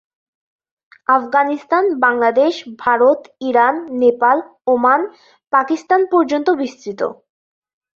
Afghanistan, 1.07 1.83
Bangladesh, 1.99 2.53
Bharat, 2.79 3.19
Iran, 3.41 3.75
Nepal, 4.01 4.37
Oman, 4.67 5.01
Pakistan 5.53 6.01
পর্যন্ত 6.13 6.47
বিস্তৃত। 6.61 7.01